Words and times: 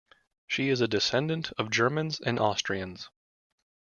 She 0.47 0.69
is 0.69 0.81
a 0.81 0.87
descendant 0.87 1.51
of 1.59 1.69
Germans 1.69 2.19
and 2.19 2.39
Austrians. 2.39 3.11